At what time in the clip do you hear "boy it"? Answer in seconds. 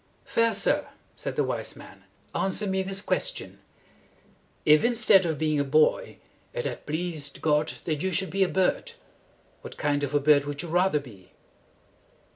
5.63-6.65